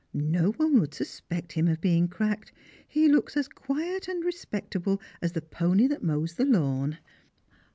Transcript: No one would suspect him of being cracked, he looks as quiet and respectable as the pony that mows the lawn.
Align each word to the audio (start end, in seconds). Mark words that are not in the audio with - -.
No 0.15 0.49
one 0.53 0.79
would 0.79 0.95
suspect 0.95 1.51
him 1.51 1.67
of 1.67 1.79
being 1.79 2.07
cracked, 2.07 2.51
he 2.87 3.07
looks 3.07 3.37
as 3.37 3.47
quiet 3.47 4.07
and 4.07 4.25
respectable 4.25 4.99
as 5.21 5.33
the 5.33 5.43
pony 5.43 5.85
that 5.85 6.01
mows 6.01 6.33
the 6.33 6.45
lawn. 6.45 6.97